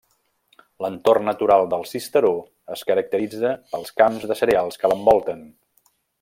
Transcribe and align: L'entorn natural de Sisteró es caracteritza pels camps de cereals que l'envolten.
L'entorn 0.85 1.27
natural 1.29 1.65
de 1.73 1.79
Sisteró 1.89 2.31
es 2.77 2.83
caracteritza 2.93 3.53
pels 3.75 3.93
camps 4.03 4.27
de 4.33 4.39
cereals 4.43 4.83
que 4.83 4.93
l'envolten. 4.95 5.47